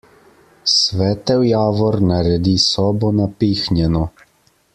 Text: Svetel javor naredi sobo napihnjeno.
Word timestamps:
Svetel 0.75 1.45
javor 1.49 1.99
naredi 2.13 2.55
sobo 2.71 3.13
napihnjeno. 3.19 4.07